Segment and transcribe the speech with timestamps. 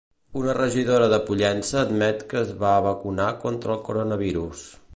[0.43, 4.65] Una regidora de Pollença admet que es va vacunar contra el coronavirus.